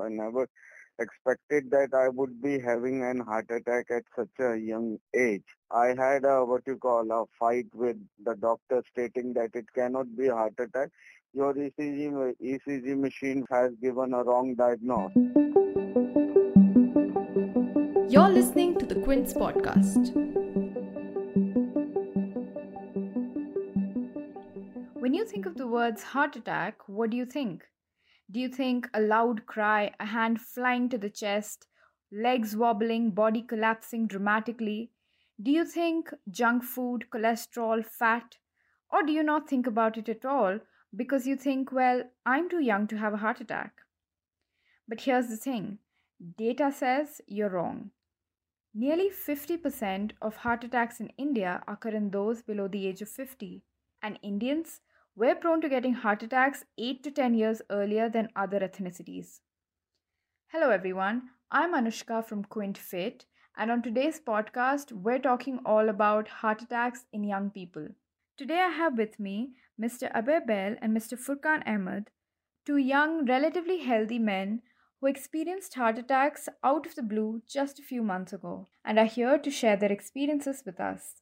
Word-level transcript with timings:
I 0.00 0.08
never 0.08 0.48
expected 0.98 1.70
that 1.70 1.94
I 1.94 2.08
would 2.08 2.42
be 2.42 2.58
having 2.58 3.04
an 3.04 3.20
heart 3.20 3.46
attack 3.50 3.86
at 3.90 4.02
such 4.16 4.40
a 4.40 4.56
young 4.56 4.98
age. 5.14 5.44
I 5.70 5.94
had 5.96 6.24
a 6.24 6.44
what 6.44 6.62
you 6.66 6.76
call 6.76 7.10
a 7.12 7.24
fight 7.38 7.66
with 7.74 7.96
the 8.24 8.34
doctor 8.34 8.82
stating 8.90 9.32
that 9.34 9.50
it 9.54 9.66
cannot 9.74 10.16
be 10.16 10.26
a 10.28 10.34
heart 10.34 10.54
attack. 10.58 10.90
Your 11.34 11.54
ECG 11.54 12.34
ECG 12.42 12.98
machine 12.98 13.44
has 13.50 13.72
given 13.82 14.14
a 14.14 14.24
wrong 14.24 14.54
diagnosis. 14.54 15.16
You're 18.10 18.30
listening 18.30 18.78
to 18.78 18.86
the 18.86 19.00
Quint 19.04 19.28
podcast. 19.28 20.14
When 24.94 25.14
you 25.14 25.24
think 25.24 25.46
of 25.46 25.56
the 25.56 25.66
words 25.66 26.02
heart 26.02 26.34
attack, 26.36 26.88
what 26.88 27.10
do 27.10 27.16
you 27.16 27.26
think? 27.26 27.64
Do 28.30 28.40
you 28.40 28.48
think 28.48 28.88
a 28.92 29.00
loud 29.00 29.46
cry, 29.46 29.92
a 29.98 30.04
hand 30.04 30.40
flying 30.40 30.90
to 30.90 30.98
the 30.98 31.08
chest, 31.08 31.66
legs 32.12 32.54
wobbling, 32.54 33.10
body 33.12 33.42
collapsing 33.42 34.06
dramatically? 34.06 34.90
Do 35.40 35.50
you 35.50 35.64
think 35.64 36.12
junk 36.30 36.62
food, 36.62 37.06
cholesterol, 37.10 37.84
fat? 37.84 38.36
Or 38.90 39.02
do 39.02 39.12
you 39.12 39.22
not 39.22 39.48
think 39.48 39.66
about 39.66 39.96
it 39.96 40.08
at 40.08 40.24
all 40.24 40.58
because 40.94 41.26
you 41.26 41.36
think, 41.36 41.72
well, 41.72 42.02
I'm 42.26 42.50
too 42.50 42.60
young 42.60 42.86
to 42.88 42.98
have 42.98 43.14
a 43.14 43.18
heart 43.18 43.40
attack? 43.40 43.72
But 44.86 45.02
here's 45.02 45.28
the 45.28 45.36
thing 45.36 45.78
data 46.36 46.72
says 46.72 47.20
you're 47.26 47.50
wrong. 47.50 47.90
Nearly 48.74 49.10
50% 49.10 50.12
of 50.20 50.36
heart 50.36 50.64
attacks 50.64 51.00
in 51.00 51.08
India 51.16 51.62
occur 51.66 51.90
in 51.90 52.10
those 52.10 52.42
below 52.42 52.68
the 52.68 52.86
age 52.86 53.00
of 53.00 53.08
50, 53.08 53.62
and 54.02 54.18
Indians 54.22 54.80
we're 55.18 55.34
prone 55.34 55.60
to 55.60 55.68
getting 55.68 55.94
heart 55.94 56.22
attacks 56.22 56.64
8 56.78 57.02
to 57.02 57.10
10 57.10 57.34
years 57.34 57.60
earlier 57.70 58.08
than 58.08 58.28
other 58.36 58.60
ethnicities. 58.60 59.40
Hello, 60.52 60.70
everyone. 60.70 61.22
I'm 61.50 61.74
Anushka 61.74 62.24
from 62.24 62.44
Quint 62.44 62.78
Fit, 62.78 63.24
and 63.56 63.68
on 63.68 63.82
today's 63.82 64.20
podcast, 64.20 64.92
we're 64.92 65.18
talking 65.18 65.58
all 65.66 65.88
about 65.88 66.28
heart 66.28 66.62
attacks 66.62 67.06
in 67.12 67.24
young 67.24 67.50
people. 67.50 67.88
Today, 68.36 68.60
I 68.60 68.68
have 68.68 68.96
with 68.96 69.18
me 69.18 69.54
Mr. 69.82 70.08
Abhay 70.12 70.46
Bail 70.46 70.76
and 70.80 70.96
Mr. 70.96 71.18
Furkan 71.18 71.66
Ahmed, 71.66 72.10
two 72.64 72.76
young, 72.76 73.26
relatively 73.26 73.78
healthy 73.78 74.20
men 74.20 74.62
who 75.00 75.08
experienced 75.08 75.74
heart 75.74 75.98
attacks 75.98 76.48
out 76.62 76.86
of 76.86 76.94
the 76.94 77.02
blue 77.02 77.42
just 77.48 77.80
a 77.80 77.88
few 77.90 78.04
months 78.04 78.32
ago 78.32 78.68
and 78.84 79.00
are 79.00 79.12
here 79.16 79.36
to 79.36 79.50
share 79.50 79.76
their 79.76 79.90
experiences 79.90 80.62
with 80.64 80.78
us. 80.78 81.14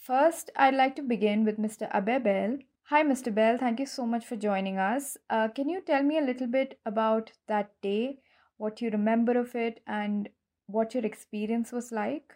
First, 0.00 0.50
I'd 0.54 0.76
like 0.76 0.94
to 0.94 1.02
begin 1.02 1.44
with 1.44 1.58
Mr. 1.58 1.90
Abhay 1.92 2.22
Bail, 2.22 2.58
Hi, 2.90 3.02
Mr. 3.02 3.30
Bell. 3.30 3.58
Thank 3.58 3.80
you 3.80 3.84
so 3.84 4.06
much 4.06 4.24
for 4.24 4.34
joining 4.34 4.78
us. 4.78 5.18
Uh, 5.28 5.48
can 5.48 5.68
you 5.68 5.82
tell 5.82 6.02
me 6.02 6.16
a 6.16 6.22
little 6.22 6.46
bit 6.46 6.78
about 6.86 7.30
that 7.46 7.72
day, 7.82 8.20
what 8.56 8.80
you 8.80 8.88
remember 8.88 9.38
of 9.38 9.54
it, 9.54 9.80
and 9.86 10.30
what 10.68 10.94
your 10.94 11.04
experience 11.04 11.70
was 11.70 11.92
like? 11.92 12.32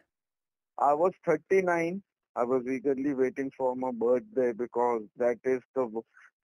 I 0.78 0.92
was 0.92 1.12
39. 1.25 2.03
I 2.36 2.45
was 2.45 2.67
eagerly 2.67 3.14
waiting 3.14 3.50
for 3.56 3.75
my 3.75 3.92
birthday 3.92 4.53
because 4.53 5.00
that 5.17 5.39
is 5.45 5.62
the, 5.75 5.89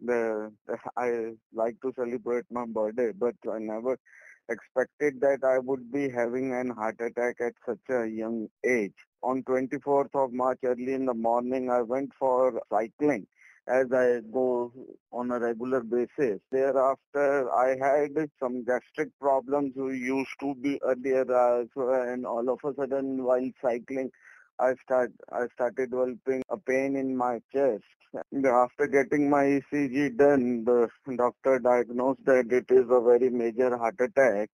the, 0.01 0.53
the 0.67 0.79
I 0.97 1.33
like 1.53 1.77
to 1.83 1.93
celebrate 1.95 2.47
my 2.51 2.65
birthday, 2.65 3.13
but 3.13 3.35
I 3.53 3.59
never 3.59 3.99
expected 4.49 5.21
that 5.21 5.45
I 5.45 5.59
would 5.59 5.93
be 5.93 6.09
having 6.09 6.55
an 6.55 6.71
heart 6.71 6.97
attack 7.01 7.43
at 7.43 7.53
such 7.67 7.91
a 7.91 8.07
young 8.07 8.49
age. 8.65 8.95
On 9.23 9.43
24th 9.43 10.15
of 10.15 10.33
March, 10.33 10.61
early 10.65 10.95
in 10.95 11.05
the 11.05 11.13
morning, 11.13 11.71
I 11.71 11.83
went 11.83 12.13
for 12.19 12.59
cycling 12.73 13.27
as 13.69 13.93
I 13.93 14.21
go 14.33 14.73
on 15.13 15.31
a 15.31 15.39
regular 15.39 15.81
basis. 15.83 16.41
Thereafter, 16.51 17.51
I 17.53 17.77
had 17.77 18.31
some 18.41 18.65
gastric 18.65 19.11
problems 19.21 19.73
who 19.75 19.91
used 19.93 20.31
to 20.41 20.55
be 20.55 20.81
earlier, 20.83 21.25
uh, 21.31 21.65
and 22.13 22.27
all 22.27 22.49
of 22.49 22.59
a 22.65 22.75
sudden 22.75 23.25
while 23.25 23.51
cycling, 23.63 24.11
I 24.61 24.75
start 24.83 25.13
I 25.31 25.47
started 25.55 25.91
developing 25.91 26.43
a 26.51 26.57
pain 26.57 26.97
in 26.97 27.17
my 27.17 27.41
chest. 27.53 27.85
After 28.45 28.87
getting 28.87 29.29
my 29.31 29.45
ECG 29.45 30.17
done, 30.17 30.65
the 30.65 30.89
doctor 31.17 31.59
diagnosed 31.59 32.25
that 32.25 32.51
it 32.51 32.65
is 32.71 32.87
a 32.91 33.01
very 33.01 33.31
major 33.31 33.77
heart 33.77 33.97
attack, 34.01 34.51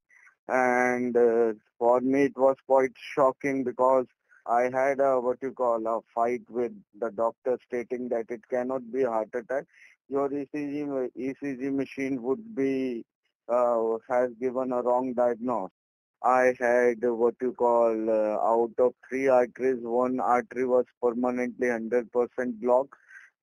and 0.49 1.16
uh, 1.16 1.53
for 1.78 2.00
me 2.00 2.25
it 2.25 2.37
was 2.37 2.56
quite 2.66 2.93
shocking 3.15 3.65
because 3.65 4.06
I 4.47 4.71
had 4.73 5.01
a 5.01 5.21
what 5.21 5.39
you 5.43 5.53
call 5.53 5.87
a 5.87 6.01
fight 6.15 6.43
with 6.49 6.73
the 6.99 7.11
doctor 7.11 7.59
stating 7.67 8.09
that 8.09 8.27
it 8.31 8.41
cannot 8.49 8.91
be 8.93 9.05
heart 9.05 9.28
attack. 9.34 9.65
Your 10.09 10.28
ECG 10.28 11.11
ECG 11.17 11.73
machine 11.75 12.23
would 12.23 12.55
be 12.55 13.05
uh, 13.49 13.97
has 14.09 14.31
given 14.41 14.73
a 14.73 14.83
wrong 14.83 15.15
diagnosis. 15.15 15.73
I 16.23 16.55
had 16.61 16.99
what 17.03 17.34
you 17.41 17.53
call 17.53 18.11
uh, 18.11 18.39
out 18.45 18.73
of 18.79 18.93
three 19.09 19.29
arteries, 19.29 19.83
one 19.83 20.21
artery 20.21 20.67
was 20.67 20.84
permanently 21.03 21.69
100% 21.69 22.61
blocked. 22.61 22.95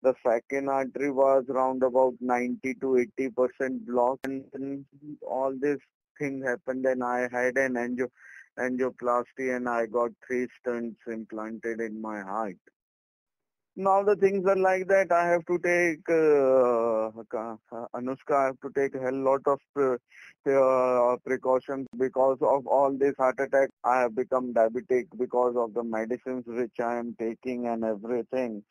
The 0.04 0.14
second 0.26 0.70
artery 0.70 1.10
was 1.10 1.46
around 1.50 1.82
about 1.82 2.14
90 2.22 2.76
to 2.76 3.06
80% 3.20 3.86
blocked. 3.88 4.28
And 4.28 4.86
all 5.28 5.54
this 5.60 5.80
thing 6.20 6.44
happened 6.44 6.86
and 6.86 7.04
I 7.04 7.22
had 7.32 7.58
an 7.58 7.74
angio 7.74 8.10
angioplasty 8.60 9.56
and 9.56 9.68
I 9.70 9.86
got 9.86 10.12
three 10.26 10.48
stents 10.60 10.98
implanted 11.08 11.80
in 11.82 12.02
my 12.02 12.22
heart. 12.22 12.58
Now 13.80 14.02
the 14.02 14.16
things 14.16 14.44
are 14.48 14.56
like 14.56 14.88
that. 14.88 15.12
I 15.12 15.28
have 15.28 15.46
to 15.46 15.60
take, 15.60 16.10
uh, 16.10 17.12
Anushka, 17.96 18.32
I 18.36 18.46
have 18.46 18.60
to 18.62 18.72
take 18.76 18.96
a 18.96 19.00
hell 19.00 19.14
lot 19.14 19.42
of 19.46 19.60
uh, 19.80 21.18
precautions 21.24 21.88
because 21.96 22.40
of 22.42 22.66
all 22.66 22.98
this 22.98 23.14
heart 23.18 23.40
attack. 23.40 23.70
I 23.84 24.02
have 24.02 24.16
become 24.16 24.52
diabetic 24.52 25.06
because 25.20 25.56
of 25.56 25.76
the 25.76 25.84
medicines 25.84 26.46
which 26.48 26.80
I 26.80 26.98
am 26.98 27.16
taking 27.20 27.68
and 27.68 27.84
everything. 27.84 28.64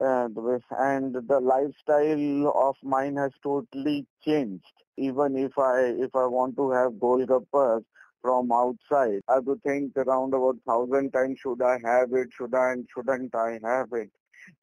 And, 0.00 0.36
and 0.70 1.14
the 1.14 1.40
lifestyle 1.40 2.52
of 2.56 2.76
mine 2.82 3.16
has 3.16 3.32
totally 3.42 4.06
changed. 4.24 4.64
Even 4.96 5.36
if 5.36 5.58
I 5.58 5.80
if 6.06 6.14
I 6.16 6.24
want 6.26 6.56
to 6.56 6.70
have 6.70 6.92
golgappas, 6.92 7.82
from 8.22 8.50
outside. 8.52 9.20
I 9.28 9.38
would 9.38 9.62
think 9.62 9.96
around 9.96 10.34
about 10.34 10.56
thousand 10.66 11.12
times 11.12 11.38
should 11.40 11.62
I 11.62 11.78
have 11.84 12.12
it, 12.12 12.28
should 12.32 12.54
I 12.54 12.72
and 12.72 12.88
shouldn't 12.92 13.34
I 13.34 13.58
have 13.62 13.88
it? 13.92 14.10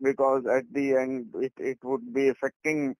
Because 0.02 0.46
at 0.46 0.66
the 0.72 0.96
end 0.96 1.28
it, 1.36 1.54
it 1.58 1.78
would 1.84 2.14
be 2.14 2.30
affecting 2.30 2.96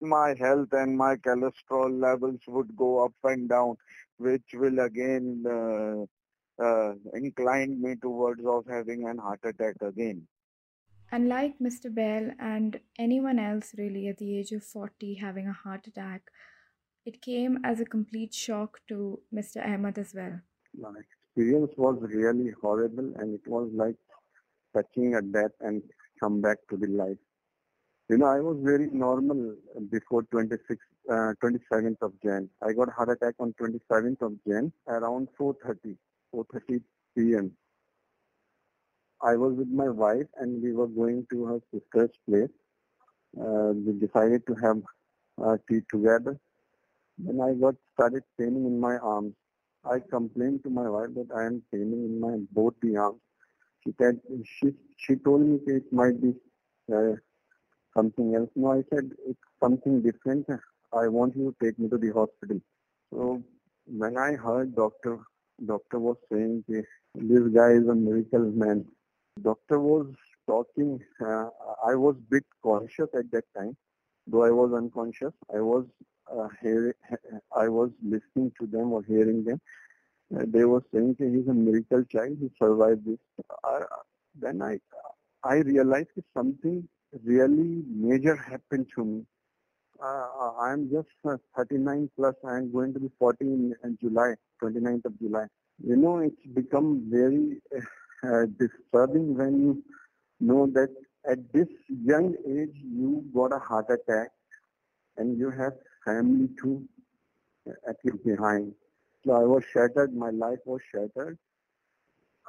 my 0.00 0.34
health 0.38 0.68
and 0.72 0.96
my 0.96 1.16
cholesterol 1.16 2.00
levels 2.00 2.40
would 2.46 2.76
go 2.76 3.04
up 3.04 3.14
and 3.24 3.48
down, 3.48 3.76
which 4.18 4.54
will 4.54 4.80
again 4.80 5.44
uh, 5.48 6.62
uh, 6.62 6.94
incline 7.14 7.80
me 7.80 7.96
towards 7.96 8.44
of 8.44 8.64
having 8.68 9.08
an 9.08 9.18
heart 9.18 9.40
attack 9.44 9.76
again. 9.80 10.26
Unlike 11.12 11.58
Mr. 11.62 11.94
Bell 11.94 12.32
and 12.40 12.80
anyone 12.98 13.38
else 13.38 13.74
really 13.78 14.08
at 14.08 14.18
the 14.18 14.38
age 14.38 14.50
of 14.52 14.64
40 14.64 15.14
having 15.14 15.46
a 15.46 15.52
heart 15.52 15.86
attack, 15.86 16.22
it 17.06 17.22
came 17.22 17.58
as 17.64 17.80
a 17.80 17.84
complete 17.84 18.34
shock 18.34 18.80
to 18.88 19.20
Mr. 19.32 19.64
Ahmed 19.64 19.98
as 19.98 20.12
well. 20.14 20.40
My 20.76 20.92
experience 20.98 21.72
was 21.76 21.98
really 22.02 22.50
horrible 22.60 23.12
and 23.18 23.34
it 23.34 23.46
was 23.46 23.70
like 23.72 23.96
touching 24.74 25.14
a 25.14 25.22
death 25.22 25.52
and 25.60 25.82
come 26.20 26.40
back 26.40 26.58
to 26.70 26.76
the 26.76 26.88
life. 26.88 27.16
You 28.08 28.18
know, 28.18 28.26
I 28.26 28.40
was 28.40 28.58
very 28.62 28.88
normal 28.90 29.56
before 29.90 30.22
26, 30.24 30.78
uh, 31.10 31.32
27th 31.42 32.02
of 32.02 32.12
Jan. 32.22 32.48
I 32.62 32.72
got 32.72 32.92
heart 32.92 33.10
attack 33.10 33.34
on 33.38 33.54
27th 33.60 34.22
of 34.22 34.32
Jan 34.46 34.72
around 34.88 35.28
4.30, 35.40 35.96
4.30 36.34 36.82
p.m. 37.16 37.52
I 39.22 39.36
was 39.36 39.54
with 39.54 39.68
my 39.68 39.88
wife 39.88 40.26
and 40.36 40.62
we 40.62 40.72
were 40.72 40.86
going 40.88 41.26
to 41.30 41.44
her 41.46 41.60
sister's 41.72 42.16
place. 42.28 42.50
Uh, 43.40 43.72
we 43.74 43.92
decided 43.94 44.46
to 44.46 44.54
have 44.54 44.82
uh, 45.44 45.56
tea 45.68 45.80
together 45.90 46.38
when 47.22 47.40
I 47.40 47.54
got 47.54 47.74
started 47.94 48.22
paining 48.38 48.66
in 48.66 48.78
my 48.80 48.96
arms, 48.98 49.34
I 49.84 50.00
complained 50.10 50.62
to 50.64 50.70
my 50.70 50.88
wife 50.88 51.10
that 51.14 51.28
I 51.34 51.46
am 51.46 51.62
paining 51.72 52.04
in 52.04 52.20
my 52.20 52.38
both 52.52 52.74
the 52.82 52.96
arms. 52.96 53.20
She 53.84 53.94
said 54.00 54.20
she 54.44 54.74
she 54.96 55.16
told 55.16 55.42
me 55.42 55.60
it 55.66 55.92
might 55.92 56.20
be 56.20 56.34
uh, 56.92 57.12
something 57.96 58.34
else. 58.34 58.50
No, 58.56 58.72
I 58.72 58.82
said 58.92 59.10
it's 59.26 59.38
something 59.62 60.02
different. 60.02 60.46
I 60.92 61.08
want 61.08 61.36
you 61.36 61.54
to 61.60 61.64
take 61.64 61.78
me 61.78 61.88
to 61.88 61.98
the 61.98 62.12
hospital. 62.12 62.60
So 63.12 63.42
when 63.86 64.16
I 64.18 64.32
heard 64.32 64.74
doctor 64.74 65.18
doctor 65.64 65.98
was 65.98 66.16
saying 66.30 66.64
this 66.68 67.48
guy 67.54 67.70
is 67.70 67.88
a 67.88 67.94
miracle 67.94 68.50
man. 68.50 68.84
Doctor 69.42 69.78
was 69.78 70.06
talking. 70.46 71.00
Uh, 71.20 71.48
I 71.86 71.94
was 71.94 72.16
bit 72.30 72.44
conscious 72.62 73.08
at 73.14 73.30
that 73.32 73.44
time, 73.56 73.76
though 74.26 74.42
I 74.44 74.50
was 74.50 74.72
unconscious. 74.72 75.32
I 75.54 75.60
was 75.60 75.84
uh, 76.32 76.48
hear, 76.60 76.94
I 77.56 77.68
was 77.68 77.90
listening 78.02 78.52
to 78.60 78.66
them 78.66 78.92
or 78.92 79.02
hearing 79.02 79.44
them. 79.44 79.60
Uh, 80.34 80.44
they 80.46 80.64
were 80.64 80.82
saying 80.92 81.16
that 81.18 81.28
he's 81.28 81.48
a 81.48 81.54
miracle 81.54 82.04
child. 82.10 82.36
He 82.40 82.50
survived 82.58 83.06
this. 83.06 83.18
Uh, 83.62 83.80
then 84.40 84.60
I, 84.62 84.78
I 85.44 85.56
realized 85.56 86.08
that 86.16 86.24
something 86.34 86.88
really 87.24 87.82
major 87.88 88.36
happened 88.36 88.86
to 88.96 89.04
me. 89.04 89.26
Uh, 90.02 90.50
I'm 90.60 90.90
just 90.90 91.08
uh, 91.24 91.36
39 91.56 92.10
plus. 92.16 92.34
I'm 92.46 92.72
going 92.72 92.92
to 92.94 93.00
be 93.00 93.10
40 93.18 93.44
in, 93.44 93.74
in 93.84 93.98
July, 94.00 94.34
29th 94.62 95.06
of 95.06 95.18
July. 95.18 95.46
You 95.82 95.96
know, 95.96 96.18
it's 96.18 96.46
become 96.54 97.06
very 97.08 97.62
uh, 98.24 98.46
disturbing 98.58 99.36
when 99.36 99.60
you 99.60 99.82
know 100.40 100.66
that 100.74 100.90
at 101.28 101.38
this 101.52 101.68
young 101.88 102.34
age 102.46 102.74
you 102.74 103.24
got 103.34 103.52
a 103.52 103.58
heart 103.58 103.86
attack 103.90 104.28
and 105.16 105.38
you 105.38 105.50
have 105.50 105.72
family 106.06 106.48
to 106.62 106.88
at 107.88 107.96
your 108.04 108.16
behind. 108.24 108.72
So 109.24 109.32
I 109.32 109.44
was 109.44 109.64
shattered. 109.72 110.14
My 110.14 110.30
life 110.30 110.60
was 110.64 110.80
shattered. 110.92 111.38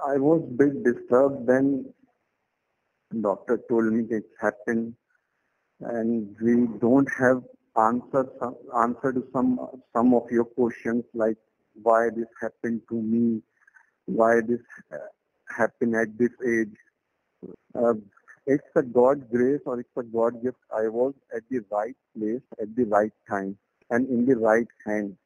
I 0.08 0.18
was 0.18 0.44
bit 0.58 0.84
disturbed 0.84 1.48
then. 1.48 1.94
doctor 3.22 3.60
told 3.70 3.94
me 3.94 4.06
it 4.18 4.26
happened 4.40 4.94
and 5.82 6.36
we 6.42 6.68
don't 6.80 7.10
have 7.18 7.42
answer 7.78 8.28
some, 8.40 8.56
answer 8.84 9.14
to 9.14 9.24
some 9.34 9.60
some 9.96 10.14
of 10.14 10.30
your 10.32 10.46
questions 10.46 11.04
like 11.14 11.38
why 11.84 12.10
this 12.16 12.28
happened 12.42 12.82
to 12.90 13.02
me, 13.02 13.42
why 14.06 14.42
this 14.42 14.62
uh, 14.94 14.98
happened 15.58 15.96
at 15.96 16.18
this 16.18 16.32
age. 16.56 16.76
Uh, 17.76 17.94
it's 18.48 18.76
a 18.78 18.82
God 18.82 19.30
grace 19.30 19.62
or 19.66 19.80
it's 19.82 19.98
a 19.98 20.04
God 20.04 20.42
gift. 20.42 20.58
I 20.76 20.88
was 20.88 21.14
at 21.36 21.44
the 21.52 21.60
right 21.70 21.96
place 22.18 22.42
at 22.62 22.76
the 22.76 22.86
right 22.86 23.12
time 23.30 23.58
and 23.90 24.08
in 24.10 24.26
the 24.26 24.38
right 24.38 24.68
hand. 24.86 25.18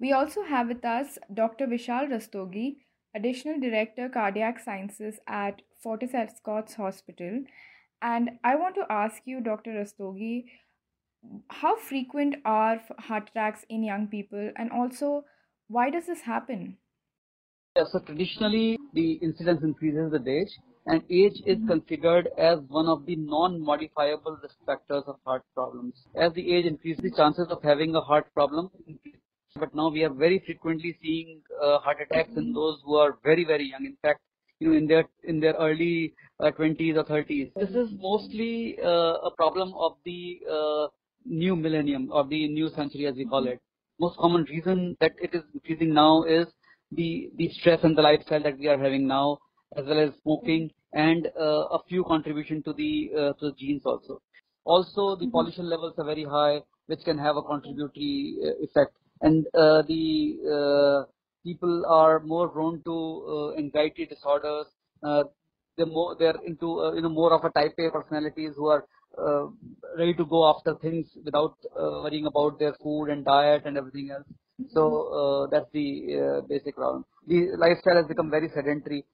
We 0.00 0.12
also 0.12 0.42
have 0.42 0.68
with 0.68 0.84
us 0.84 1.18
Dr. 1.32 1.66
Vishal 1.66 2.08
Rastogi, 2.08 2.76
Additional 3.14 3.60
Director 3.60 4.08
Cardiac 4.08 4.58
Sciences 4.58 5.20
at 5.28 5.60
Fortis 5.82 6.14
Escorts 6.14 6.74
Hospital. 6.74 7.44
And 8.00 8.30
I 8.42 8.56
want 8.56 8.74
to 8.76 8.86
ask 8.90 9.22
you, 9.26 9.40
Dr. 9.40 9.72
Rastogi, 9.72 10.46
how 11.50 11.76
frequent 11.76 12.36
are 12.44 12.80
heart 12.98 13.28
attacks 13.30 13.64
in 13.68 13.84
young 13.84 14.08
people 14.08 14.50
and 14.56 14.72
also 14.72 15.24
why 15.68 15.90
does 15.90 16.06
this 16.06 16.22
happen? 16.22 16.78
Yeah, 17.76 17.84
so 17.92 18.00
traditionally 18.00 18.78
the 18.92 19.12
incidence 19.22 19.62
increases 19.62 20.10
with 20.10 20.26
age 20.26 20.58
and 20.86 21.02
age 21.10 21.40
is 21.46 21.58
considered 21.66 22.28
as 22.38 22.58
one 22.68 22.86
of 22.86 23.06
the 23.06 23.16
non-modifiable 23.16 24.38
risk 24.42 24.56
factors 24.66 25.04
of 25.06 25.16
heart 25.24 25.42
problems. 25.54 25.94
As 26.16 26.32
the 26.32 26.54
age 26.54 26.66
increases, 26.66 27.02
the 27.02 27.16
chances 27.16 27.48
of 27.48 27.62
having 27.62 27.94
a 27.94 28.00
heart 28.00 28.32
problem 28.34 28.70
increase. 28.86 29.16
But 29.54 29.74
now 29.74 29.90
we 29.90 30.02
are 30.02 30.12
very 30.12 30.42
frequently 30.44 30.96
seeing 31.02 31.42
uh, 31.62 31.78
heart 31.78 31.98
attacks 32.00 32.36
in 32.36 32.52
those 32.52 32.80
who 32.84 32.96
are 32.96 33.18
very, 33.22 33.44
very 33.44 33.70
young. 33.70 33.84
In 33.84 33.96
fact, 34.02 34.20
you 34.58 34.70
know, 34.70 34.76
in 34.76 34.86
their 34.86 35.04
in 35.24 35.40
their 35.40 35.52
early 35.54 36.14
uh, 36.40 36.50
20s 36.50 36.96
or 36.96 37.04
30s. 37.04 37.52
This 37.54 37.70
is 37.70 37.90
mostly 37.98 38.78
uh, 38.82 39.18
a 39.24 39.30
problem 39.36 39.74
of 39.76 39.96
the 40.04 40.40
uh, 40.50 40.86
new 41.26 41.54
millennium 41.54 42.08
or 42.10 42.26
the 42.26 42.48
new 42.48 42.70
century, 42.70 43.06
as 43.06 43.14
we 43.16 43.26
call 43.26 43.46
it. 43.46 43.60
Most 44.00 44.16
common 44.16 44.44
reason 44.44 44.96
that 45.00 45.12
it 45.20 45.34
is 45.34 45.42
increasing 45.52 45.92
now 45.92 46.22
is 46.22 46.46
the 46.90 47.30
the 47.36 47.48
stress 47.50 47.80
and 47.82 47.96
the 47.96 48.02
lifestyle 48.02 48.42
that 48.42 48.58
we 48.58 48.68
are 48.68 48.78
having 48.78 49.06
now 49.06 49.38
as 49.76 49.86
well 49.86 50.00
as 50.00 50.10
smoking 50.22 50.70
and 50.92 51.28
uh, 51.40 51.64
a 51.76 51.78
few 51.88 52.04
contribution 52.04 52.62
to 52.62 52.72
the 52.72 53.10
uh, 53.16 53.32
to 53.34 53.50
the 53.50 53.54
genes 53.58 53.82
also. 53.84 54.20
Also, 54.64 55.16
the 55.16 55.24
mm-hmm. 55.24 55.30
pollution 55.30 55.68
levels 55.68 55.94
are 55.98 56.04
very 56.04 56.24
high, 56.24 56.60
which 56.86 57.00
can 57.04 57.18
have 57.18 57.36
a 57.36 57.42
contributory 57.42 58.36
uh, 58.44 58.64
effect. 58.64 58.96
And 59.20 59.46
uh, 59.54 59.82
the 59.82 60.36
uh, 60.56 61.10
people 61.44 61.84
are 61.88 62.20
more 62.20 62.48
prone 62.48 62.82
to 62.84 63.54
uh, 63.54 63.58
anxiety 63.58 64.06
disorders. 64.06 64.66
they're 65.76 65.86
more 65.86 66.14
they're 66.18 66.40
into 66.46 66.68
you 66.94 67.02
know 67.02 67.08
more 67.08 67.32
of 67.32 67.44
a 67.44 67.50
type 67.50 67.74
A 67.78 67.90
personalities 67.90 68.52
who 68.56 68.68
are 68.68 68.84
ready 69.98 70.14
to 70.14 70.24
go 70.26 70.40
after 70.48 70.74
things 70.82 71.06
without 71.24 71.56
worrying 71.76 72.26
about 72.26 72.58
their 72.58 72.74
food 72.82 73.06
and 73.06 73.24
diet 73.24 73.62
and 73.64 73.76
everything 73.76 74.10
else. 74.10 74.28
So 74.70 74.82
uh, 75.20 75.46
that's 75.50 75.70
the 75.72 75.88
uh, 76.20 76.46
basic 76.46 76.76
problem. 76.76 77.04
The 77.26 77.48
lifestyle 77.56 77.96
has 77.96 78.06
become 78.06 78.30
very 78.30 78.48
sedentary 78.54 79.04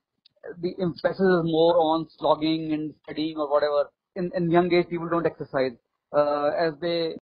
the 0.60 0.74
emphasis 0.80 1.20
is 1.20 1.42
more 1.44 1.76
on 1.78 2.06
slogging 2.18 2.72
and 2.72 2.94
studying 3.04 3.36
or 3.36 3.50
whatever. 3.50 3.90
In, 4.16 4.30
in 4.34 4.50
young 4.50 4.72
age, 4.72 4.88
people 4.88 5.08
don't 5.08 5.26
exercise. 5.26 5.72
Uh, 6.12 6.50
as 6.58 6.72
they 6.80 7.14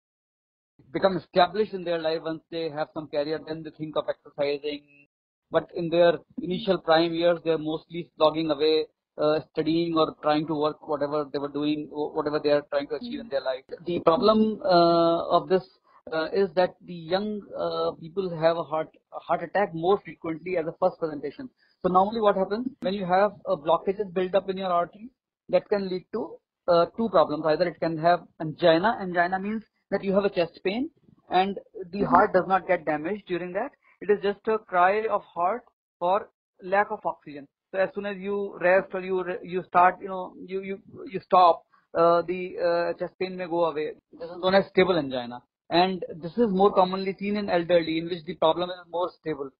become 0.93 1.17
established 1.17 1.73
in 1.73 1.83
their 1.83 1.99
life, 1.99 2.21
once 2.23 2.41
they 2.51 2.69
have 2.69 2.87
some 2.93 3.07
career, 3.07 3.39
then 3.47 3.63
they 3.63 3.71
think 3.71 3.95
of 3.95 4.05
exercising. 4.09 5.07
But 5.51 5.69
in 5.75 5.89
their 5.89 6.13
initial 6.41 6.77
prime 6.79 7.13
years, 7.13 7.39
they're 7.43 7.57
mostly 7.57 8.09
slogging 8.15 8.51
away, 8.51 8.85
uh, 9.17 9.39
studying 9.51 9.97
or 9.97 10.15
trying 10.21 10.47
to 10.47 10.55
work 10.55 10.87
whatever 10.87 11.27
they 11.31 11.39
were 11.39 11.49
doing, 11.49 11.87
whatever 11.91 12.39
they 12.43 12.49
are 12.49 12.63
trying 12.71 12.87
to 12.87 12.95
achieve 12.95 13.19
in 13.19 13.29
their 13.29 13.41
life. 13.41 13.63
The 13.85 13.99
problem 13.99 14.61
uh, 14.63 15.27
of 15.29 15.49
this 15.49 15.63
uh, 16.11 16.27
is 16.33 16.49
that 16.55 16.75
the 16.85 16.93
young 16.93 17.41
uh, 17.57 17.91
people 17.99 18.29
have 18.29 18.57
a 18.57 18.63
heart 18.63 18.89
a 19.13 19.19
heart 19.19 19.43
attack 19.43 19.73
more 19.73 19.99
frequently 20.03 20.57
as 20.57 20.65
a 20.67 20.75
first 20.79 20.99
presentation. 20.99 21.49
So 21.85 21.89
normally 21.91 22.19
what 22.19 22.35
happens 22.35 22.65
when 22.79 22.95
you 22.95 23.05
have 23.05 23.33
a 23.45 23.55
blockages 23.55 24.11
built 24.11 24.33
up 24.33 24.49
in 24.49 24.57
your 24.57 24.71
artery 24.71 25.11
that 25.49 25.69
can 25.69 25.87
lead 25.87 26.03
to 26.13 26.37
uh, 26.67 26.85
two 26.97 27.09
problems. 27.09 27.43
Either 27.45 27.67
it 27.67 27.79
can 27.79 27.95
have 27.99 28.21
angina. 28.41 28.97
Angina 28.99 29.39
means 29.39 29.61
that 29.91 30.03
you 30.03 30.11
have 30.15 30.25
a 30.25 30.31
chest 30.31 30.59
pain 30.63 30.89
and 31.29 31.59
the 31.91 31.99
mm-hmm. 31.99 32.05
heart 32.05 32.33
does 32.33 32.45
not 32.47 32.67
get 32.67 32.85
damaged 32.85 33.27
during 33.27 33.53
that. 33.53 33.69
It 34.01 34.09
is 34.09 34.17
just 34.23 34.39
a 34.47 34.57
cry 34.57 35.05
of 35.05 35.21
heart 35.25 35.61
for 35.99 36.29
lack 36.63 36.87
of 36.89 37.05
oxygen. 37.05 37.47
So 37.71 37.77
as 37.77 37.89
soon 37.93 38.07
as 38.07 38.17
you 38.17 38.57
rest 38.59 38.87
or 38.95 39.01
you 39.01 39.23
you 39.43 39.63
start, 39.67 39.97
you 40.01 40.07
know, 40.07 40.33
you 40.43 40.61
you 40.61 40.79
you 41.11 41.19
stop, 41.19 41.65
uh, 41.93 42.23
the 42.23 42.55
uh, 42.67 42.93
chest 42.97 43.13
pain 43.19 43.37
may 43.37 43.45
go 43.45 43.65
away. 43.65 43.91
This 44.11 44.31
is 44.31 44.37
known 44.39 44.55
as 44.55 44.65
stable 44.69 44.97
angina, 44.97 45.43
and 45.69 46.03
this 46.15 46.31
is 46.31 46.49
more 46.49 46.73
commonly 46.73 47.15
seen 47.19 47.37
in 47.37 47.47
elderly, 47.47 47.99
in 47.99 48.05
which 48.05 48.25
the 48.25 48.35
problem 48.35 48.71
is 48.71 48.75
more 48.89 49.11
stable. 49.19 49.51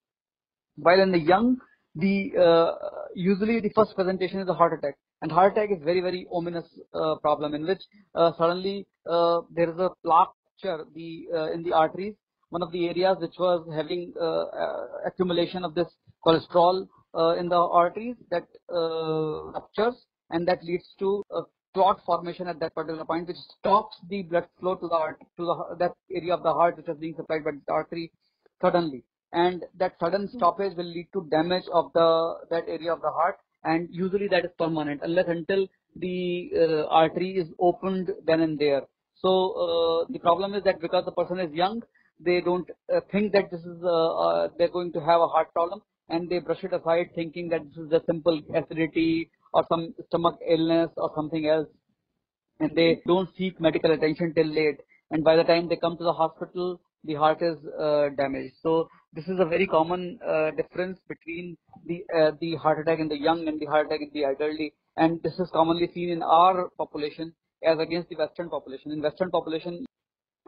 While 0.78 1.02
in 1.02 1.12
the 1.12 1.20
young, 1.20 1.58
the 1.96 2.34
uh, 2.38 2.72
usually 3.16 3.60
the 3.60 3.70
first 3.70 3.96
presentation 3.96 4.40
is 4.40 4.50
a 4.50 4.54
heart 4.54 4.78
attack. 4.78 4.96
And 5.22 5.32
heart 5.32 5.54
attack 5.54 5.70
is 5.72 5.84
very 5.84 6.02
very 6.02 6.28
ominous 6.32 6.66
uh, 6.94 7.16
problem 7.16 7.56
in 7.56 7.66
which 7.66 7.82
uh, 8.14 8.32
suddenly 8.38 8.86
uh, 9.10 9.42
there 9.52 9.70
is 9.70 9.80
a 9.80 9.90
plaque 10.04 10.30
the 10.64 11.28
uh, 11.34 11.52
in 11.52 11.64
the 11.64 11.74
arteries. 11.74 12.16
One 12.50 12.62
of 12.62 12.72
the 12.72 12.88
areas 12.88 13.18
which 13.20 13.36
was 13.38 13.68
having 13.74 14.14
uh, 14.20 14.46
accumulation 15.06 15.64
of 15.64 15.76
this 15.76 15.88
cholesterol 16.26 16.88
in 17.40 17.50
the 17.50 17.58
arteries 17.58 18.16
that 18.32 18.48
ruptures 18.70 19.96
and 20.32 20.48
that 20.48 20.64
leads 20.64 20.86
to 21.00 21.24
a 21.32 21.42
clot 21.74 22.00
formation 22.06 22.48
at 22.48 22.60
that 22.60 22.74
particular 22.74 23.06
point 23.06 23.28
which 23.28 23.38
stops 23.60 23.98
the 24.10 24.24
blood 24.24 24.48
flow 24.60 24.76
to 24.76 24.88
the 24.88 25.16
to 25.38 25.46
the 25.46 25.76
that 25.78 25.94
area 26.12 26.34
of 26.34 26.44
the 26.44 26.54
heart 26.54 26.78
which 26.78 26.88
is 26.88 26.98
being 26.98 27.16
supplied 27.16 27.44
by 27.44 27.52
the 27.52 27.74
artery 27.74 28.12
suddenly 28.62 29.04
and 29.34 29.64
that 29.78 29.96
sudden 30.00 30.28
hmm. 30.28 30.38
stoppage 30.38 30.76
will 30.78 30.92
lead 30.98 31.08
to 31.14 31.28
damage 31.32 31.64
of 31.74 31.92
the 31.94 32.36
that 32.50 32.64
area 32.68 32.94
of 32.94 33.02
the 33.02 33.10
heart 33.10 33.38
and 33.64 33.88
usually 33.92 34.28
that 34.28 34.46
is 34.46 34.52
permanent 34.58 35.02
unless 35.04 35.28
until 35.28 35.68
the 35.96 36.52
uh, 36.56 36.86
artery 36.88 37.32
is 37.38 37.48
opened 37.60 38.12
then 38.26 38.42
and 38.42 38.60
there 38.60 38.84
so 39.16 39.32
uh, 39.66 40.06
the 40.10 40.20
problem 40.20 40.54
is 40.54 40.64
that 40.64 40.82
because 40.82 41.06
the 41.06 41.12
person 41.12 41.40
is 41.40 41.52
young 41.54 41.82
they 42.20 42.40
don't 42.42 42.70
uh, 42.94 43.00
think 43.12 43.32
that 43.34 43.52
this 43.52 43.62
is 43.62 43.84
uh, 43.84 44.12
uh, 44.26 44.48
they're 44.58 44.76
going 44.80 44.92
to 44.94 45.00
have 45.00 45.22
a 45.22 45.28
heart 45.28 45.52
problem 45.54 45.82
and 46.10 46.30
they 46.30 46.40
brush 46.40 46.64
it 46.64 46.74
aside 46.74 47.10
thinking 47.16 47.50
that 47.50 47.64
this 47.66 47.86
is 47.86 47.92
a 47.92 48.02
simple 48.06 48.40
acidity 48.56 49.30
or 49.54 49.66
some 49.70 49.94
stomach 50.08 50.38
illness 50.48 50.90
or 50.98 51.12
something 51.16 51.48
else 51.48 51.68
and 52.60 52.76
they 52.76 53.02
don't 53.08 53.30
seek 53.38 53.60
medical 53.60 53.92
attention 53.92 54.34
till 54.34 54.48
late 54.48 54.80
and 55.12 55.24
by 55.24 55.36
the 55.36 55.44
time 55.44 55.68
they 55.68 55.76
come 55.76 55.98
to 55.98 56.04
the 56.04 56.14
hospital 56.14 56.80
the 57.06 57.16
heart 57.16 57.42
is 57.42 57.58
uh, 57.80 58.10
damaged. 58.18 58.56
So 58.62 58.90
this 59.16 59.28
is 59.28 59.40
a 59.40 59.46
very 59.46 59.66
common 59.66 60.20
uh, 60.28 60.52
difference 60.52 61.00
between 61.08 61.58
the 61.86 62.04
uh, 62.16 62.32
the 62.42 62.56
heart 62.56 62.80
attack 62.80 63.00
in 63.00 63.08
the 63.08 63.18
young 63.18 63.48
and 63.48 63.60
the 63.60 63.66
heart 63.66 63.88
attack 63.88 64.02
in 64.02 64.12
the 64.14 64.26
elderly, 64.26 64.74
and 64.98 65.22
this 65.24 65.40
is 65.40 65.50
commonly 65.52 65.90
seen 65.94 66.10
in 66.10 66.22
our 66.22 66.70
population 66.78 67.34
as 67.64 67.80
against 67.80 68.10
the 68.10 68.16
Western 68.16 68.50
population. 68.50 68.92
In 68.92 69.02
Western 69.02 69.32
population, 69.32 69.86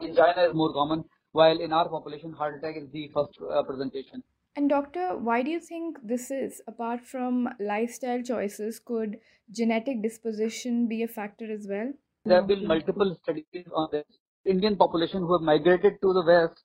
angina 0.00 0.48
is 0.48 0.54
more 0.54 0.72
common, 0.72 1.04
while 1.32 1.60
in 1.60 1.72
our 1.72 1.88
population, 1.88 2.32
heart 2.32 2.58
attack 2.58 2.76
is 2.76 2.90
the 2.92 3.10
first 3.14 3.38
uh, 3.50 3.62
presentation. 3.62 4.22
And 4.56 4.68
doctor, 4.68 5.16
why 5.16 5.42
do 5.42 5.50
you 5.50 5.60
think 5.60 5.98
this 6.02 6.30
is? 6.30 6.60
Apart 6.66 7.06
from 7.06 7.48
lifestyle 7.60 8.22
choices, 8.22 8.80
could 8.84 9.18
genetic 9.50 10.02
disposition 10.02 10.88
be 10.88 11.02
a 11.02 11.08
factor 11.08 11.50
as 11.52 11.66
well? 11.68 11.92
There 12.24 12.36
have 12.36 12.48
been 12.48 12.66
multiple 12.66 13.16
studies 13.22 13.68
on 13.74 13.88
this. 13.92 14.04
Indian 14.44 14.76
population 14.76 15.20
who 15.20 15.32
have 15.34 15.42
migrated 15.42 16.00
to 16.02 16.12
the 16.12 16.24
west, 16.26 16.64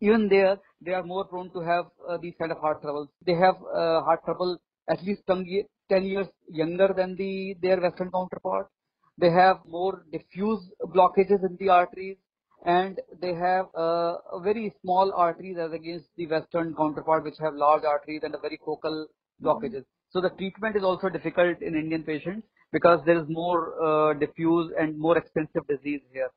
even 0.00 0.28
there 0.28 0.58
they 0.80 0.92
are 0.92 1.02
more 1.02 1.24
prone 1.24 1.50
to 1.52 1.60
have 1.60 1.86
uh, 2.08 2.18
these 2.20 2.34
kind 2.38 2.52
of 2.52 2.58
heart 2.58 2.82
troubles. 2.82 3.08
They 3.26 3.34
have 3.34 3.56
uh, 3.74 4.02
heart 4.02 4.24
trouble 4.24 4.58
at 4.90 5.02
least 5.02 5.22
10 5.26 5.46
years 5.46 6.26
younger 6.50 6.92
than 6.96 7.16
the 7.16 7.54
their 7.62 7.80
western 7.80 8.10
counterpart. 8.10 8.68
They 9.18 9.30
have 9.30 9.58
more 9.66 10.04
diffuse 10.12 10.60
blockages 10.94 11.44
in 11.48 11.56
the 11.58 11.68
arteries 11.68 12.16
and 12.64 13.00
they 13.20 13.34
have 13.34 13.66
uh, 13.74 14.38
very 14.40 14.74
small 14.82 15.12
arteries 15.14 15.56
as 15.58 15.72
against 15.72 16.08
the 16.16 16.26
western 16.26 16.74
counterpart 16.74 17.24
which 17.24 17.38
have 17.40 17.54
large 17.54 17.84
arteries 17.84 18.22
and 18.24 18.34
a 18.34 18.38
very 18.38 18.58
focal 18.64 19.06
blockages. 19.42 19.84
So 20.10 20.20
the 20.20 20.30
treatment 20.30 20.76
is 20.76 20.82
also 20.82 21.08
difficult 21.08 21.60
in 21.60 21.74
Indian 21.74 22.02
patients 22.02 22.46
because 22.72 23.00
there 23.04 23.18
is 23.18 23.26
more 23.28 23.60
uh, 23.82 24.14
diffuse 24.14 24.72
and 24.78 24.98
more 24.98 25.16
extensive 25.18 25.66
disease 25.68 26.00
here. 26.12 26.30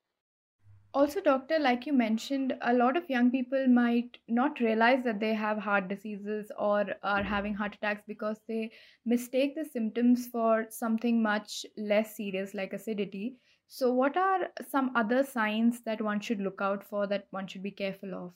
Also, 0.97 1.21
doctor, 1.21 1.59
like 1.59 1.85
you 1.85 1.93
mentioned, 1.93 2.57
a 2.61 2.73
lot 2.73 2.97
of 2.97 3.07
young 3.07 3.29
people 3.29 3.67
might 3.67 4.17
not 4.27 4.59
realize 4.59 5.03
that 5.03 5.19
they 5.19 5.35
have 5.35 5.59
heart 5.59 5.87
diseases 5.87 6.51
or 6.57 6.79
are 6.79 7.19
mm-hmm. 7.19 7.27
having 7.33 7.53
heart 7.53 7.75
attacks 7.75 8.01
because 8.07 8.39
they 8.47 8.71
mistake 9.05 9.53
the 9.53 9.63
symptoms 9.63 10.25
for 10.25 10.65
something 10.71 11.21
much 11.21 11.67
less 11.77 12.15
serious 12.15 12.55
like 12.55 12.73
acidity. 12.73 13.35
So, 13.67 13.93
what 13.93 14.17
are 14.17 14.47
some 14.71 14.91
other 14.95 15.23
signs 15.23 15.81
that 15.81 16.01
one 16.01 16.19
should 16.19 16.41
look 16.41 16.61
out 16.61 16.83
for 16.83 17.05
that 17.05 17.27
one 17.29 17.45
should 17.45 17.61
be 17.61 17.77
careful 17.83 18.15
of? 18.15 18.33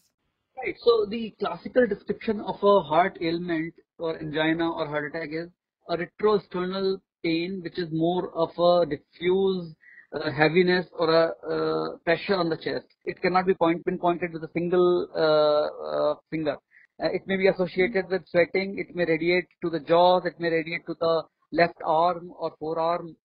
Right. 0.55 0.75
So 0.83 1.07
the 1.09 1.33
classical 1.39 1.87
description 1.87 2.41
of 2.41 2.61
a 2.61 2.81
heart 2.81 3.17
ailment 3.21 3.73
or 3.97 4.19
angina 4.19 4.71
or 4.71 4.85
heart 4.85 5.15
attack 5.15 5.29
is 5.31 5.49
a 5.89 5.97
retrosternal 5.97 7.01
pain, 7.23 7.61
which 7.63 7.79
is 7.79 7.89
more 7.91 8.31
of 8.35 8.51
a 8.59 8.85
diffuse 8.85 9.73
uh, 10.13 10.31
heaviness 10.31 10.85
or 10.97 11.09
a 11.09 11.25
uh, 11.49 11.97
pressure 12.03 12.35
on 12.35 12.49
the 12.49 12.57
chest. 12.57 12.85
It 13.05 13.21
cannot 13.21 13.45
be 13.45 13.53
point, 13.53 13.85
pinpointed 13.85 14.33
with 14.33 14.43
a 14.43 14.49
single 14.53 15.07
uh, 15.15 16.11
uh 16.11 16.15
finger. 16.29 16.57
It 16.99 17.23
may 17.25 17.37
be 17.37 17.47
associated 17.47 18.09
with 18.09 18.27
sweating. 18.27 18.77
It 18.77 18.95
may 18.95 19.05
radiate 19.05 19.47
to 19.63 19.69
the 19.69 19.79
jaws. 19.79 20.23
It 20.25 20.39
may 20.39 20.49
radiate 20.49 20.85
to 20.85 20.95
the 20.99 21.23
left 21.51 21.79
arm 21.83 22.31
or 22.37 22.53
forearm. 22.59 23.15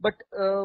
But 0.00 0.14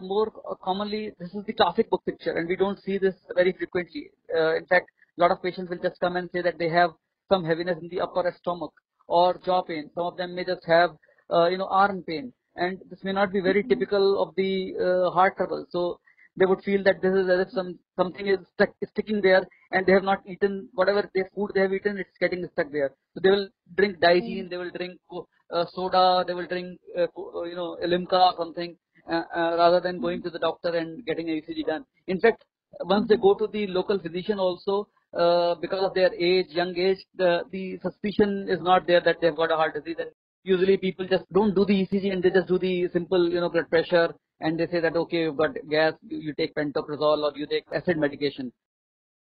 more 0.01 0.31
commonly, 0.63 1.11
this 1.19 1.35
is 1.35 1.45
the 1.45 1.53
classic 1.53 1.89
book 1.91 2.03
picture, 2.05 2.31
and 2.31 2.47
we 2.47 2.55
don't 2.55 2.81
see 2.81 2.97
this 2.97 3.13
very 3.35 3.51
frequently. 3.51 4.09
in 4.33 4.65
fact, 4.67 4.89
a 5.17 5.21
lot 5.21 5.31
of 5.31 5.43
patients 5.43 5.69
will 5.69 5.77
just 5.77 5.99
come 5.99 6.15
and 6.15 6.29
say 6.33 6.41
that 6.41 6.57
they 6.57 6.69
have 6.69 6.91
some 7.31 7.43
heaviness 7.43 7.77
in 7.81 7.89
the 7.89 8.01
upper 8.01 8.33
stomach 8.39 8.71
or 9.07 9.39
jaw 9.45 9.61
pain. 9.61 9.89
Some 9.93 10.05
of 10.05 10.17
them 10.17 10.35
may 10.35 10.45
just 10.45 10.65
have, 10.65 10.91
uh, 11.31 11.47
you 11.47 11.57
know, 11.57 11.67
arm 11.67 12.03
pain. 12.07 12.33
And 12.55 12.79
this 12.89 13.03
may 13.03 13.11
not 13.11 13.33
be 13.33 13.41
very 13.41 13.61
mm-hmm. 13.61 13.69
typical 13.69 14.21
of 14.21 14.35
the 14.35 14.73
uh, 14.79 15.11
heart 15.11 15.37
trouble. 15.37 15.65
So 15.69 15.99
they 16.37 16.45
would 16.45 16.63
feel 16.63 16.83
that 16.83 17.01
this 17.01 17.13
is 17.13 17.29
as 17.29 17.47
if 17.47 17.51
some 17.51 17.79
something 17.95 18.27
is 18.27 18.39
stuck, 18.53 18.69
sticking 18.91 19.21
there 19.21 19.47
and 19.71 19.85
they 19.85 19.93
have 19.93 20.03
not 20.03 20.21
eaten 20.27 20.69
whatever 20.73 21.09
their 21.13 21.29
food 21.33 21.51
they 21.53 21.61
have 21.61 21.73
eaten, 21.73 21.97
it's 21.97 22.17
getting 22.19 22.45
stuck 22.53 22.71
there. 22.71 22.91
So 23.13 23.21
they 23.23 23.29
will 23.29 23.47
drink 23.77 23.99
Digene, 24.01 24.45
mm. 24.45 24.49
they 24.49 24.57
will 24.57 24.71
drink 24.71 24.99
uh, 25.51 25.65
soda, 25.73 26.23
they 26.27 26.33
will 26.33 26.47
drink, 26.47 26.79
uh, 26.97 27.03
uh 27.03 27.43
you 27.43 27.55
know, 27.55 27.77
Limca 27.85 28.19
or 28.19 28.33
something, 28.37 28.75
uh, 29.09 29.23
uh, 29.35 29.55
rather 29.57 29.79
than 29.79 30.01
going 30.01 30.21
to 30.23 30.29
the 30.29 30.39
doctor 30.39 30.75
and 30.75 31.05
getting 31.05 31.29
an 31.29 31.41
ECG 31.41 31.65
done. 31.65 31.85
In 32.07 32.19
fact, 32.19 32.43
once 32.81 33.07
they 33.07 33.15
go 33.15 33.33
to 33.35 33.47
the 33.47 33.67
local 33.67 33.99
physician 33.99 34.39
also, 34.39 34.87
uh, 35.13 35.55
because 35.55 35.83
of 35.83 35.93
their 35.93 36.13
age, 36.13 36.47
young 36.49 36.75
age, 36.75 36.97
the, 37.15 37.43
the 37.51 37.79
suspicion 37.81 38.47
is 38.49 38.59
not 38.61 38.85
there 38.85 38.99
that 38.99 39.17
they've 39.21 39.35
got 39.35 39.51
a 39.51 39.55
heart 39.55 39.73
disease. 39.73 39.95
Usually 40.45 40.77
people 40.77 41.07
just 41.07 41.25
don't 41.33 41.55
do 41.55 41.65
the 41.65 41.73
ECG 41.73 42.11
and 42.13 42.21
they 42.21 42.29
just 42.29 42.47
do 42.47 42.59
the 42.59 42.87
simple, 42.89 43.29
you 43.29 43.39
know, 43.39 43.49
blood 43.49 43.69
pressure 43.69 44.13
and 44.39 44.59
they 44.59 44.67
say 44.67 44.79
that, 44.79 44.95
okay, 44.95 45.21
you've 45.23 45.37
got 45.37 45.51
gas, 45.69 45.93
you 46.07 46.33
take 46.37 46.53
pantoprazole 46.55 47.23
or 47.23 47.31
you 47.35 47.47
take 47.47 47.65
acid 47.73 47.97
medication. 47.97 48.51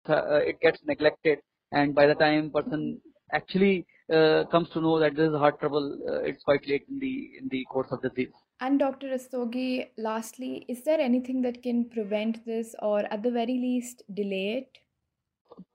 Uh, 0.09 0.37
it 0.37 0.59
gets 0.61 0.79
neglected 0.85 1.39
and 1.71 1.93
by 1.93 2.07
the 2.07 2.15
time 2.15 2.49
person 2.49 2.99
actually 3.33 3.85
uh, 4.11 4.43
comes 4.51 4.67
to 4.69 4.81
know 4.81 4.99
that 4.99 5.15
this 5.15 5.29
is 5.29 5.35
heart 5.35 5.59
trouble, 5.59 5.95
uh, 6.09 6.21
it's 6.23 6.43
quite 6.43 6.67
late 6.67 6.85
in 6.89 6.97
the 6.97 7.29
in 7.39 7.47
the 7.49 7.63
course 7.65 7.87
of 7.91 8.01
the 8.01 8.09
disease. 8.09 8.33
And 8.59 8.79
Dr. 8.79 9.07
Rastogi, 9.09 9.89
lastly, 9.97 10.65
is 10.67 10.83
there 10.83 10.99
anything 10.99 11.41
that 11.43 11.61
can 11.61 11.87
prevent 11.89 12.45
this 12.45 12.75
or 12.81 13.01
at 13.13 13.21
the 13.23 13.31
very 13.31 13.57
least 13.57 14.03
delay 14.13 14.63
it? 14.63 14.81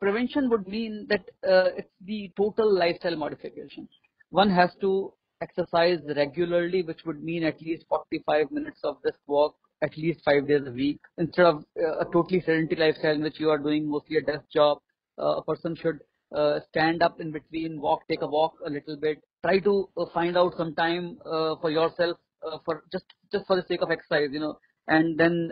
prevention 0.01 0.49
would 0.51 0.67
mean 0.69 1.07
that 1.09 1.25
uh, 1.49 1.71
it's 1.77 1.93
the 2.05 2.33
total 2.37 2.73
lifestyle 2.73 3.17
modification. 3.17 3.89
One 4.31 4.51
has 4.51 4.71
to 4.81 5.13
exercise 5.41 5.99
regularly, 6.17 6.83
which 6.83 7.05
would 7.05 7.23
mean 7.23 7.45
at 7.45 7.61
least 7.61 7.85
45 7.89 8.51
minutes 8.51 8.81
of 8.85 8.97
this 9.03 9.17
walk 9.27 9.55
at 9.83 9.97
least 9.97 10.21
five 10.25 10.49
days 10.49 10.63
a 10.67 10.71
week 10.71 10.99
instead 11.19 11.45
of 11.45 11.65
uh, 11.79 11.99
a 11.99 12.05
totally 12.13 12.41
sedentary 12.41 12.81
lifestyle 12.81 13.15
in 13.15 13.23
which 13.23 13.39
you 13.39 13.51
are 13.51 13.59
doing 13.59 13.89
mostly 13.89 14.17
a 14.17 14.23
desk 14.23 14.45
job. 14.53 14.79
Uh, 15.19 15.37
a 15.37 15.45
person 15.45 15.77
should 15.77 16.01
uh, 16.35 16.61
stand 16.69 17.03
up 17.03 17.21
in 17.21 17.31
between, 17.31 17.81
walk, 17.81 18.01
take 18.09 18.23
a 18.23 18.27
walk 18.27 18.55
a 18.67 18.71
little 18.71 18.97
bit. 18.97 19.23
Try 19.45 19.59
to 19.61 19.89
uh, 19.97 20.07
find 20.13 20.37
out 20.37 20.55
some 20.57 20.75
time 20.75 21.19
uh, 21.25 21.57
for 21.61 21.71
yourself 21.71 22.17
for 22.65 22.85
just 22.93 23.07
just 23.33 23.45
for 23.47 23.57
the 23.57 23.65
sake 23.67 23.83
of 23.83 23.91
exercise, 23.91 24.29
you 24.31 24.39
know, 24.39 24.57
and 24.87 25.19
then 25.19 25.51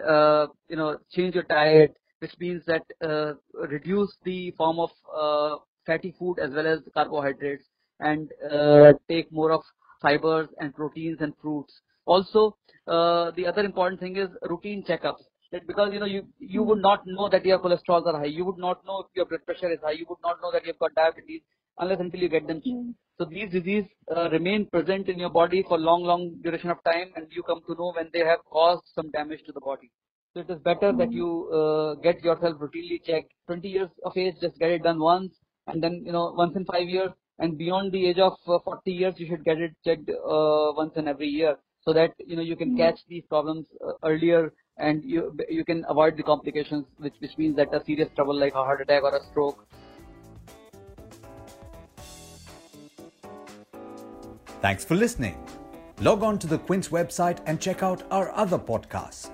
you 0.68 0.76
know 0.76 0.96
change 1.10 1.34
your 1.34 1.44
diet, 1.44 1.96
which 2.20 2.32
means 2.38 2.62
that 2.66 2.82
reduce 3.52 4.16
the 4.24 4.52
form 4.52 4.78
of 4.78 4.90
fatty 5.86 6.14
food 6.18 6.38
as 6.38 6.50
well 6.52 6.66
as 6.66 6.80
carbohydrates 6.94 7.64
and 8.00 8.30
uh, 8.50 8.92
take 9.08 9.30
more 9.32 9.52
of 9.52 9.62
fibers 10.02 10.48
and 10.58 10.74
proteins 10.74 11.18
and 11.20 11.32
fruits. 11.40 11.80
Also, 12.06 12.56
uh, 12.86 13.30
the 13.36 13.46
other 13.46 13.62
important 13.64 14.00
thing 14.00 14.16
is 14.16 14.28
routine 14.42 14.84
checkups. 14.88 15.22
That 15.52 15.66
because 15.66 15.90
you 15.92 16.00
know 16.00 16.06
you 16.06 16.26
you 16.38 16.62
would 16.62 16.82
not 16.82 17.06
know 17.06 17.28
that 17.28 17.44
your 17.44 17.58
cholesterol 17.58 18.06
are 18.06 18.18
high, 18.18 18.32
you 18.38 18.44
would 18.44 18.58
not 18.58 18.84
know 18.84 19.00
if 19.00 19.06
your 19.14 19.26
blood 19.26 19.44
pressure 19.46 19.70
is 19.70 19.78
high, 19.82 19.92
you 19.92 20.06
would 20.08 20.22
not 20.22 20.38
know 20.42 20.50
that 20.52 20.66
you've 20.66 20.78
got 20.78 20.94
diabetes 20.94 21.42
unless 21.78 22.00
until 22.00 22.20
you 22.20 22.28
get 22.28 22.46
them. 22.46 22.60
Mm. 22.66 22.94
So 23.18 23.24
these 23.24 23.50
diseases 23.50 23.88
uh, 24.14 24.28
remain 24.30 24.66
present 24.66 25.08
in 25.08 25.18
your 25.18 25.30
body 25.30 25.64
for 25.68 25.78
long, 25.78 26.02
long 26.02 26.34
duration 26.42 26.70
of 26.70 26.82
time, 26.84 27.12
and 27.14 27.26
you 27.30 27.44
come 27.44 27.60
to 27.68 27.74
know 27.74 27.92
when 27.94 28.10
they 28.12 28.24
have 28.24 28.40
caused 28.50 28.82
some 28.94 29.10
damage 29.12 29.44
to 29.46 29.52
the 29.52 29.60
body. 29.60 29.90
So 30.34 30.40
it 30.40 30.50
is 30.50 30.58
better 30.58 30.92
that 30.92 31.12
you 31.12 31.48
uh, 31.54 31.94
get 32.02 32.24
yourself 32.24 32.58
routinely 32.58 33.04
checked. 33.06 33.32
20 33.46 33.68
years 33.68 33.88
of 34.04 34.16
age, 34.16 34.34
just 34.40 34.58
get 34.58 34.72
it 34.72 34.82
done 34.82 34.98
once, 34.98 35.32
and 35.68 35.80
then 35.80 36.02
you 36.04 36.10
know 36.10 36.34
once 36.36 36.56
in 36.56 36.64
five 36.64 36.88
years, 36.88 37.10
and 37.38 37.58
beyond 37.58 37.92
the 37.92 38.06
age 38.06 38.18
of 38.18 38.34
uh, 38.46 38.58
40 38.64 38.92
years, 38.92 39.14
you 39.18 39.26
should 39.26 39.44
get 39.44 39.58
it 39.58 39.72
checked 39.84 40.08
uh, 40.08 40.72
once 40.76 40.92
in 40.96 41.08
every 41.08 41.28
year, 41.28 41.56
so 41.82 41.92
that 41.92 42.12
you 42.18 42.36
know 42.36 42.42
you 42.42 42.56
can 42.56 42.76
catch 42.76 43.00
these 43.08 43.24
problems 43.28 43.66
uh, 43.86 43.92
earlier, 44.04 44.52
and 44.78 45.04
you 45.04 45.36
you 45.48 45.64
can 45.64 45.84
avoid 45.88 46.16
the 46.16 46.22
complications, 46.22 46.86
which 46.98 47.14
which 47.18 47.36
means 47.36 47.56
that 47.56 47.74
a 47.74 47.84
serious 47.84 48.08
trouble 48.14 48.38
like 48.38 48.54
a 48.54 48.64
heart 48.64 48.80
attack 48.80 49.02
or 49.02 49.16
a 49.16 49.22
stroke. 49.30 49.66
Thanks 54.60 54.84
for 54.84 54.94
listening. 54.94 55.36
Log 56.00 56.22
on 56.22 56.38
to 56.38 56.46
the 56.46 56.58
Quint 56.58 56.90
website 56.90 57.38
and 57.46 57.60
check 57.60 57.82
out 57.82 58.02
our 58.10 58.32
other 58.32 58.58
podcasts 58.58 59.33